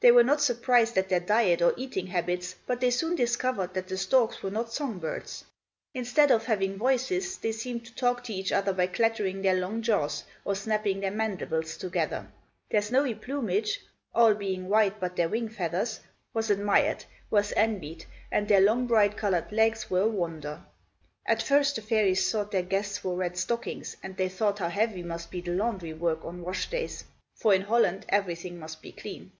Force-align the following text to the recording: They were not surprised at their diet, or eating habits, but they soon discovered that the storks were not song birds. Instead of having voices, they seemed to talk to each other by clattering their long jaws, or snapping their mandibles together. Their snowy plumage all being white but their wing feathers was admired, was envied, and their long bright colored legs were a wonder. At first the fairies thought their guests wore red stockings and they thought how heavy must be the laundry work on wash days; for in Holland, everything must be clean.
They 0.00 0.10
were 0.10 0.24
not 0.24 0.40
surprised 0.40 0.98
at 0.98 1.08
their 1.10 1.20
diet, 1.20 1.62
or 1.62 1.74
eating 1.76 2.08
habits, 2.08 2.56
but 2.66 2.80
they 2.80 2.90
soon 2.90 3.14
discovered 3.14 3.72
that 3.74 3.86
the 3.86 3.96
storks 3.96 4.42
were 4.42 4.50
not 4.50 4.72
song 4.72 4.98
birds. 4.98 5.44
Instead 5.94 6.32
of 6.32 6.44
having 6.46 6.76
voices, 6.76 7.38
they 7.38 7.52
seemed 7.52 7.84
to 7.86 7.94
talk 7.94 8.24
to 8.24 8.32
each 8.34 8.50
other 8.50 8.72
by 8.72 8.88
clattering 8.88 9.42
their 9.42 9.54
long 9.54 9.80
jaws, 9.80 10.24
or 10.44 10.56
snapping 10.56 10.98
their 10.98 11.12
mandibles 11.12 11.76
together. 11.76 12.26
Their 12.70 12.82
snowy 12.82 13.14
plumage 13.14 13.78
all 14.12 14.34
being 14.34 14.68
white 14.68 14.98
but 14.98 15.14
their 15.14 15.28
wing 15.28 15.48
feathers 15.48 16.00
was 16.34 16.50
admired, 16.50 17.04
was 17.30 17.52
envied, 17.56 18.04
and 18.32 18.48
their 18.48 18.60
long 18.60 18.88
bright 18.88 19.16
colored 19.16 19.52
legs 19.52 19.88
were 19.88 20.00
a 20.00 20.08
wonder. 20.08 20.62
At 21.26 21.44
first 21.44 21.76
the 21.76 21.82
fairies 21.82 22.28
thought 22.28 22.50
their 22.50 22.62
guests 22.62 23.04
wore 23.04 23.14
red 23.18 23.38
stockings 23.38 23.96
and 24.02 24.16
they 24.16 24.28
thought 24.28 24.58
how 24.58 24.68
heavy 24.68 25.04
must 25.04 25.30
be 25.30 25.40
the 25.42 25.52
laundry 25.52 25.94
work 25.94 26.24
on 26.24 26.42
wash 26.42 26.68
days; 26.68 27.04
for 27.36 27.54
in 27.54 27.62
Holland, 27.62 28.04
everything 28.08 28.58
must 28.58 28.82
be 28.82 28.90
clean. 28.90 29.30